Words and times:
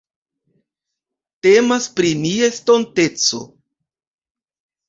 Temas 1.47 1.87
pri 1.99 2.13
nia 2.23 2.49
estonteco. 2.55 3.43